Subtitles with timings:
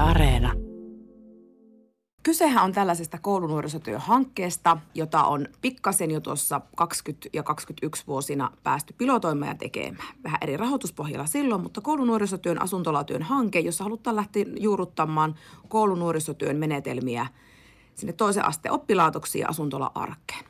[0.00, 0.52] Areena.
[2.22, 9.48] Kysehän on tällaisesta koulunuorisotyöhankkeesta, jota on pikkasen jo tuossa 20 ja 21 vuosina päästy pilotoimaan
[9.48, 10.14] ja tekemään.
[10.24, 15.34] Vähän eri rahoituspohjalla silloin, mutta koulunuorisotyön asuntolatyön hanke, jossa halutaan lähteä juuruttamaan
[15.68, 17.26] koulunuorisotyön menetelmiä
[17.94, 20.44] sinne toisen asteen oppilaitoksiin ja asuntola-arkeen.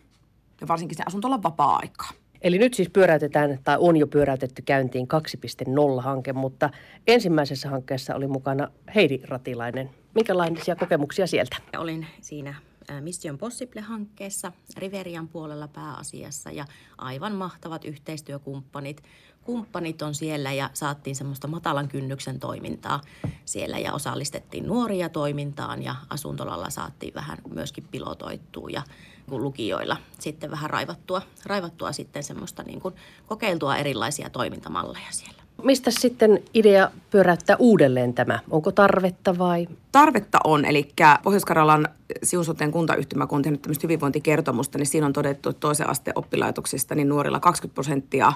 [0.61, 2.15] Ja varsinkin sinne asuntolan vapaa-aikaan.
[2.43, 6.71] Eli nyt siis pyöräytetään, tai on jo pyöräytetty käyntiin 2.0-hanke, mutta
[7.07, 9.91] ensimmäisessä hankkeessa oli mukana Heidi Ratilainen.
[10.15, 11.57] Minkälaisia kokemuksia sieltä?
[11.79, 12.55] Olin siinä
[13.01, 16.65] Mission Possible-hankkeessa Riverian puolella pääasiassa ja
[16.99, 19.03] aivan mahtavat yhteistyökumppanit.
[19.43, 23.01] Kumppanit on siellä ja saattiin semmoista matalan kynnyksen toimintaa
[23.45, 28.83] siellä ja osallistettiin nuoria toimintaan ja asuntolalla saattiin vähän myöskin pilotoittua ja
[29.31, 32.95] lukijoilla sitten vähän raivattua, raivattua sitten semmoista niin kuin
[33.27, 35.38] kokeiltua erilaisia toimintamalleja siellä.
[35.63, 38.39] Mistä sitten idea pyöräyttää uudelleen tämä?
[38.51, 39.69] Onko tarvetta vai?
[39.93, 40.89] Tarvetta on, eli
[41.23, 41.89] Pohjois-Karjalan
[42.23, 46.95] Siusoten kuntayhtymä, kun on tehnyt tämmöistä hyvinvointikertomusta, niin siinä on todettu, että toisen asteen oppilaitoksista
[46.95, 48.33] niin nuorilla 20 prosenttia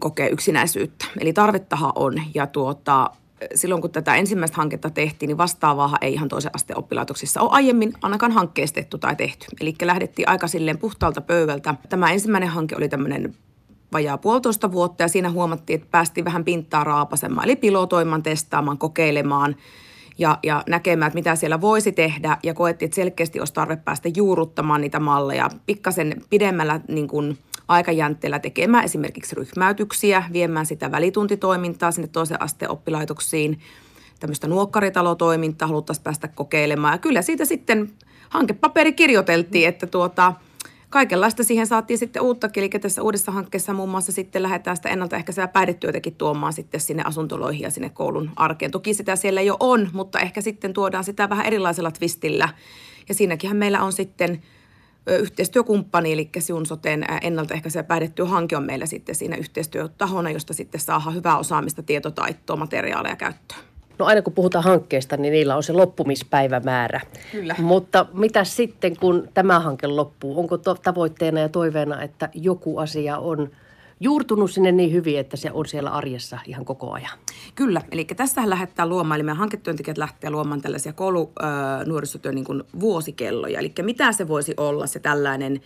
[0.00, 1.04] kokee yksinäisyyttä.
[1.20, 3.10] Eli tarvettahan on, ja tuota,
[3.54, 7.92] silloin kun tätä ensimmäistä hanketta tehtiin, niin vastaavaa ei ihan toisen asteen oppilaitoksissa ole aiemmin
[8.02, 9.46] ainakaan hankkeestettu tai tehty.
[9.60, 11.74] Eli lähdettiin aika silleen puhtaalta pöydältä.
[11.88, 13.34] Tämä ensimmäinen hanke oli tämmöinen
[13.94, 19.56] vajaa puolitoista vuotta ja siinä huomattiin, että päästiin vähän pintaa raapasemaan, eli pilotoimaan, testaamaan, kokeilemaan
[20.18, 22.38] ja, ja näkemään, että mitä siellä voisi tehdä.
[22.42, 28.38] Ja koettiin, että selkeästi olisi tarve päästä juuruttamaan niitä malleja pikkasen pidemmällä niin kuin aikajäntteellä
[28.38, 33.60] tekemään esimerkiksi ryhmäytyksiä, viemään sitä välituntitoimintaa sinne toisen asteen oppilaitoksiin,
[34.20, 36.94] tämmöistä nuokkaritalotoimintaa haluttaisiin päästä kokeilemaan.
[36.94, 37.90] Ja kyllä siitä sitten
[38.28, 40.32] hankepaperi kirjoiteltiin, että tuota–
[40.94, 45.48] kaikenlaista siihen saatiin sitten uutta, eli tässä uudessa hankkeessa muun muassa sitten lähdetään sitä ennaltaehkäisevää
[45.48, 48.70] päihdetyötäkin tuomaan sitten sinne asuntoloihin ja sinne koulun arkeen.
[48.70, 52.48] Toki sitä siellä jo on, mutta ehkä sitten tuodaan sitä vähän erilaisella twistillä.
[53.08, 54.42] Ja siinäkin meillä on sitten
[55.06, 61.82] yhteistyökumppani, eli Siunsoten ennaltaehkäisevä päihdetyöhanke on meillä sitten siinä yhteistyötahona, josta sitten saadaan hyvää osaamista,
[61.82, 63.73] tietotaitoa, materiaaleja käyttöön.
[63.98, 67.00] No aina kun puhutaan hankkeesta, niin niillä on se loppumispäivämäärä.
[67.32, 67.54] Kyllä.
[67.58, 70.40] Mutta mitä sitten, kun tämä hanke loppuu?
[70.40, 73.50] Onko to- tavoitteena ja toiveena, että joku asia on
[74.00, 77.18] juurtunut sinne niin hyvin, että se on siellä arjessa ihan koko ajan?
[77.54, 83.58] Kyllä, eli tässä lähdetään luomaan, eli meidän hanketyöntekijät lähtee luomaan tällaisia koulunuorisotyön niin vuosikelloja.
[83.58, 85.60] Eli mitä se voisi olla se tällainen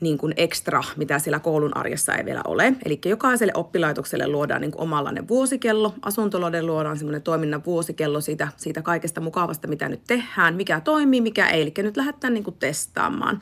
[0.00, 2.72] niin kuin ekstra, mitä siellä koulun arjessa ei vielä ole.
[2.84, 5.94] Eli jokaiselle oppilaitokselle luodaan niin kuin omanlainen vuosikello.
[6.02, 11.48] Asuntoloiden luodaan semmoinen toiminnan vuosikello siitä, siitä kaikesta mukavasta, mitä nyt tehdään, mikä toimii, mikä
[11.48, 11.62] ei.
[11.62, 13.40] Eli nyt lähdetään niin kuin testaamaan.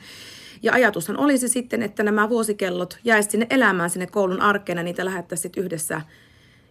[0.63, 5.05] Ja ajatushan olisi sitten, että nämä vuosikellot jäisivät sinne elämään sinne koulun arkeen ja niitä
[5.05, 6.01] lähettäisiin yhdessä–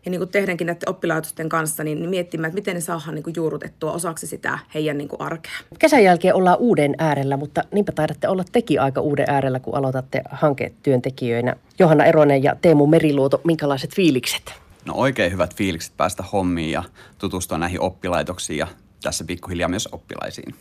[0.05, 3.35] ja niin kuin tehdäänkin näiden oppilaitosten kanssa, niin miettimään, että miten ne saadaan niin kuin
[3.37, 5.53] juurrutettua osaksi sitä heidän niin kuin arkea.
[5.79, 10.23] Kesän jälkeen ollaan uuden äärellä, mutta niinpä taidatte olla teki aika uuden äärellä, kun aloitatte
[10.31, 11.57] hanketyöntekijöinä.
[11.79, 14.55] Johanna Eronen ja Teemu Meriluoto, minkälaiset fiilikset?
[14.85, 16.83] No oikein hyvät fiilikset päästä hommiin ja
[17.19, 18.67] tutustua näihin oppilaitoksiin ja
[19.03, 20.55] tässä pikkuhiljaa myös oppilaisiin.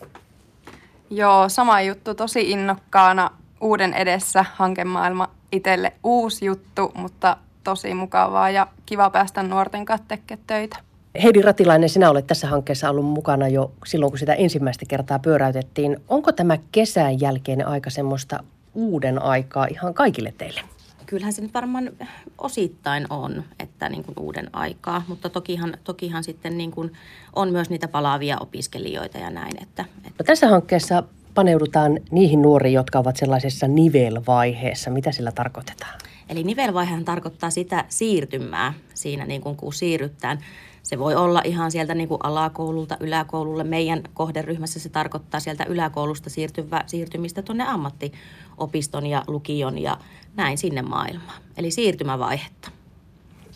[1.09, 8.67] Joo, sama juttu, tosi innokkaana uuden edessä hankemaailma itselle uusi juttu, mutta tosi mukavaa ja
[8.85, 10.77] kiva päästä nuorten kanssa tekemään töitä.
[11.23, 15.97] Heidi Ratilainen, sinä olet tässä hankkeessa ollut mukana jo silloin, kun sitä ensimmäistä kertaa pyöräytettiin.
[16.07, 20.61] Onko tämä kesän jälkeinen aika semmoista uuden aikaa ihan kaikille teille?
[21.05, 21.89] Kyllähän se nyt varmaan
[22.37, 26.93] osittain on, että niin kuin uuden aikaa, mutta tokihan, tokihan sitten niin kuin
[27.35, 29.63] on myös niitä palaavia opiskelijoita ja näin.
[29.63, 30.09] Että, että...
[30.19, 31.03] No tässä hankkeessa
[31.33, 34.89] paneudutaan niihin nuoriin, jotka ovat sellaisessa nivelvaiheessa.
[34.89, 35.99] Mitä sillä tarkoitetaan?
[36.29, 40.39] Eli nivelvaihehan tarkoittaa sitä siirtymää siinä, niin kuin kun siirrytään.
[40.83, 43.63] Se voi olla ihan sieltä niin kuin alakoululta yläkoululle.
[43.63, 49.97] Meidän kohderyhmässä se tarkoittaa sieltä yläkoulusta siirtyvä, siirtymistä tuonne ammattiopiston ja lukion ja
[50.35, 51.41] näin sinne maailmaan.
[51.57, 52.71] Eli siirtymävaihetta.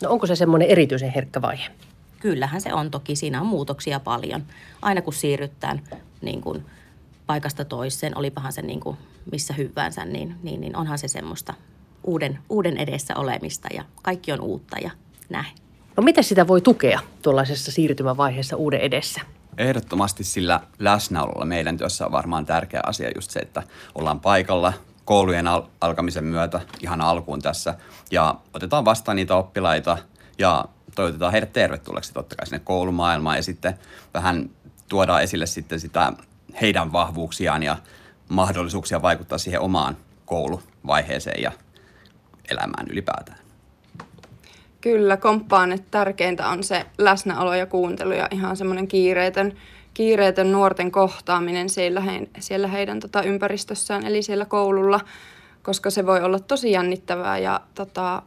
[0.02, 1.64] No onko se semmoinen erityisen herkkä vaihe?
[2.20, 3.16] Kyllähän se on toki.
[3.16, 4.42] Siinä on muutoksia paljon.
[4.82, 5.82] Aina kun siirrytään
[6.22, 6.64] niin kuin
[7.26, 8.96] paikasta toiseen, olipahan se niin kuin
[9.32, 11.54] missä hyvänsä, niin, niin, niin onhan se semmoista
[12.08, 14.90] uuden, uuden edessä olemista ja kaikki on uutta ja
[15.28, 15.54] näin.
[15.96, 19.20] No miten sitä voi tukea tuollaisessa siirtymävaiheessa uuden edessä?
[19.58, 23.62] Ehdottomasti sillä läsnäololla meidän työssä on varmaan tärkeä asia just se, että
[23.94, 24.72] ollaan paikalla
[25.04, 27.74] koulujen al- alkamisen myötä ihan alkuun tässä
[28.10, 29.98] ja otetaan vastaan niitä oppilaita
[30.38, 30.64] ja
[30.94, 33.78] toivotetaan heidät tervetulleeksi totta kai sinne koulumaailmaan ja sitten
[34.14, 34.50] vähän
[34.88, 36.12] tuodaan esille sitten sitä
[36.60, 37.76] heidän vahvuuksiaan ja
[38.28, 39.96] mahdollisuuksia vaikuttaa siihen omaan
[40.26, 41.52] kouluvaiheeseen ja
[42.50, 43.38] elämään ylipäätään.
[44.80, 49.52] Kyllä, komppaan, että tärkeintä on se läsnäolo ja kuuntelu ja ihan semmoinen kiireetön,
[49.94, 55.00] kiireetön nuorten kohtaaminen siellä, he, siellä heidän tota, ympäristössään, eli siellä koululla,
[55.62, 58.22] koska se voi olla tosi jännittävää ja tota,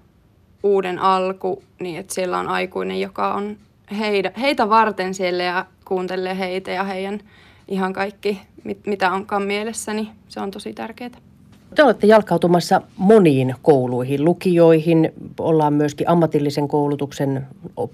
[0.63, 3.57] uuden alku, niin että siellä on aikuinen, joka on
[3.99, 7.19] heitä, heitä varten siellä ja kuuntelee heitä ja heidän
[7.67, 11.30] ihan kaikki, mit, mitä onkaan mielessä, niin se on tosi tärkeää.
[11.75, 17.47] Te olette jalkautumassa moniin kouluihin, lukioihin, ollaan myöskin ammatillisen koulutuksen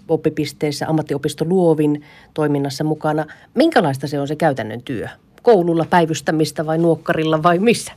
[0.07, 2.01] oppipisteissä, ammattiopisto Luovin
[2.33, 3.25] toiminnassa mukana.
[3.53, 5.07] Minkälaista se on se käytännön työ?
[5.41, 7.91] Koululla päivystämistä vai nuokkarilla vai missä?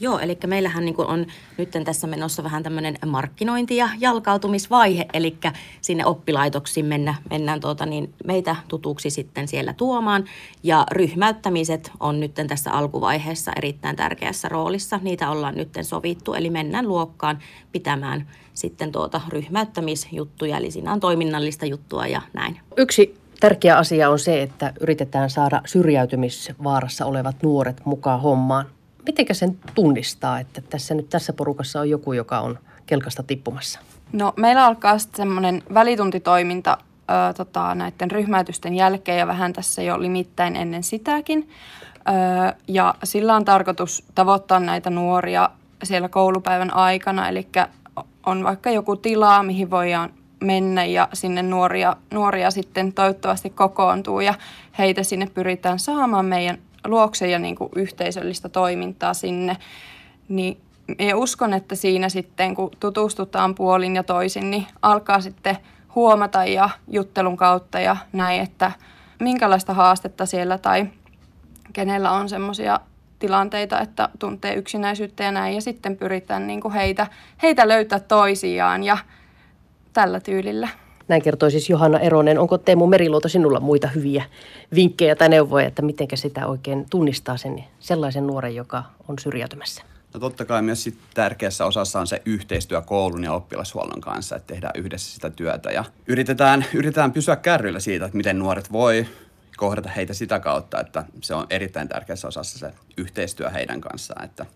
[0.00, 1.26] Joo, eli meillähän niin on
[1.58, 5.36] nyt tässä menossa vähän tämmöinen markkinointi- ja jalkautumisvaihe, eli
[5.80, 10.24] sinne oppilaitoksiin mennä, mennään tuota, niin meitä tutuksi sitten siellä tuomaan.
[10.62, 15.00] Ja ryhmäyttämiset on nyt tässä alkuvaiheessa erittäin tärkeässä roolissa.
[15.02, 17.38] Niitä ollaan nyt sovittu, eli mennään luokkaan
[17.72, 22.60] pitämään sitten tuota ryhmäyttämisjuttuja, eli siinä on toiminnallista juttua ja näin.
[22.76, 28.66] Yksi tärkeä asia on se, että yritetään saada syrjäytymisvaarassa olevat nuoret mukaan hommaan.
[29.06, 33.80] Mitenkä sen tunnistaa, että tässä nyt tässä porukassa on joku, joka on kelkasta tippumassa?
[34.12, 40.00] No meillä alkaa sitten semmoinen välituntitoiminta ö, tota, näiden ryhmäytysten jälkeen ja vähän tässä jo
[40.00, 41.48] limittäin ennen sitäkin.
[41.96, 45.50] Ö, ja sillä on tarkoitus tavoittaa näitä nuoria
[45.82, 47.48] siellä koulupäivän aikana, eli
[48.26, 50.10] on vaikka joku tila, mihin voidaan
[50.40, 54.34] mennä ja sinne nuoria, nuoria sitten toivottavasti kokoontuu ja
[54.78, 59.56] heitä sinne pyritään saamaan meidän luokse ja niin kuin yhteisöllistä toimintaa sinne,
[60.28, 60.58] niin
[60.98, 65.56] minä uskon, että siinä sitten kun tutustutaan puolin ja toisin, niin alkaa sitten
[65.94, 68.72] huomata ja juttelun kautta ja näin, että
[69.20, 70.86] minkälaista haastetta siellä tai
[71.72, 72.80] kenellä on semmoisia
[73.18, 77.06] tilanteita, että tuntee yksinäisyyttä ja näin, ja sitten pyritään niin kuin heitä,
[77.42, 78.98] heitä löytää toisiaan ja
[79.92, 80.68] tällä tyylillä.
[81.08, 82.38] Näin kertoi siis Johanna Eronen.
[82.38, 84.24] Onko Teemu Meriluoto sinulla muita hyviä
[84.74, 89.82] vinkkejä tai neuvoja, että miten sitä oikein tunnistaa sen sellaisen nuoren, joka on syrjäytymässä?
[90.14, 94.46] No totta kai myös sit tärkeässä osassa on se yhteistyö koulun ja oppilashuollon kanssa, että
[94.46, 99.06] tehdään yhdessä sitä työtä ja yritetään, yritetään pysyä kärryillä siitä, että miten nuoret voi
[99.56, 104.46] kohdata heitä sitä kautta, että se on erittäin tärkeässä osassa se yhteistyö heidän kanssaan, että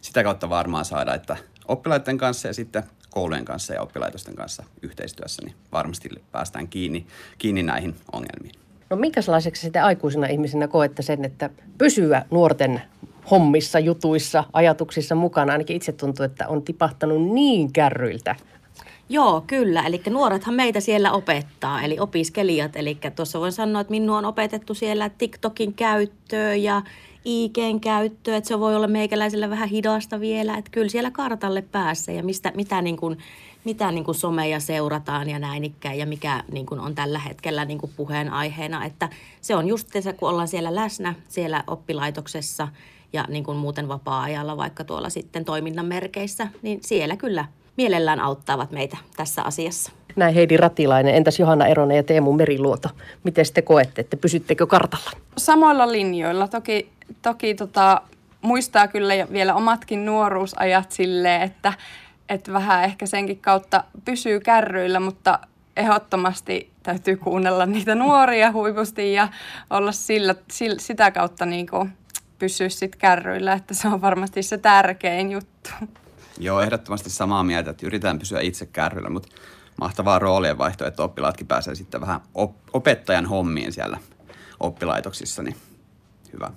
[0.00, 1.36] sitä kautta varmaan saada, että
[1.68, 2.84] oppilaiden kanssa ja sitten
[3.16, 7.06] koulujen kanssa ja oppilaitosten kanssa yhteistyössä, niin varmasti päästään kiinni,
[7.38, 8.54] kiinni näihin ongelmiin.
[8.90, 12.82] No minkälaiseksi sitten aikuisena ihmisenä koette sen, että pysyä nuorten
[13.30, 15.52] hommissa, jutuissa, ajatuksissa mukana?
[15.52, 18.36] Ainakin itse tuntuu, että on tipahtanut niin kärryiltä.
[19.08, 19.82] Joo, kyllä.
[19.82, 22.76] Eli nuorethan meitä siellä opettaa, eli opiskelijat.
[22.76, 26.82] Eli tuossa voin sanoa, että minua on opetettu siellä TikTokin käyttöä ja
[27.24, 32.12] IGn käyttöä, että se voi olla meikäläisellä vähän hidasta vielä, että kyllä siellä kartalle päässä
[32.12, 33.18] ja mistä, mitä, niin kuin,
[33.64, 37.64] mitä niin kuin someja seurataan ja näin ikään ja mikä niin kuin on tällä hetkellä
[37.64, 39.08] niin kuin puheenaiheena, että
[39.40, 42.68] se on just se, kun ollaan siellä läsnä siellä oppilaitoksessa
[43.12, 47.44] ja niin kuin muuten vapaa-ajalla vaikka tuolla sitten toiminnan merkeissä, niin siellä kyllä
[47.76, 49.92] mielellään auttavat meitä tässä asiassa.
[50.16, 51.14] Näin Heidi Ratilainen.
[51.14, 52.88] Entäs Johanna Eronen ja Teemu Meriluoto?
[53.24, 55.10] Miten te koette, että pysyttekö kartalla?
[55.36, 56.48] Samoilla linjoilla.
[56.48, 56.90] Toki,
[57.22, 58.00] toki tota,
[58.42, 61.72] muistaa kyllä vielä omatkin nuoruusajat silleen, että,
[62.28, 65.38] että vähän ehkä senkin kautta pysyy kärryillä, mutta
[65.76, 69.28] ehdottomasti täytyy kuunnella niitä nuoria huipusti ja
[69.70, 71.92] olla sillä, sillä, sitä kautta niin kuin
[72.38, 75.70] pysyä sit kärryillä, että se on varmasti se tärkein juttu.
[76.38, 79.28] Joo, ehdottomasti samaa mieltä, että yritetään pysyä itse kärryillä, mutta
[79.80, 83.98] mahtavaa roolien vaihto, että oppilaatkin pääsee sitten vähän op- opettajan hommiin siellä
[84.60, 85.56] oppilaitoksissa, niin
[86.32, 86.50] hyvä.